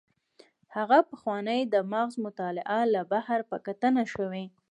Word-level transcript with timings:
ځکه 0.73 0.97
پخوانۍ 1.09 1.61
د 1.73 1.75
مغز 1.91 2.15
مطالعه 2.25 2.79
له 2.93 3.01
بهر 3.11 3.39
په 3.49 3.57
کتنه 3.65 4.03
شوې. 4.13 4.45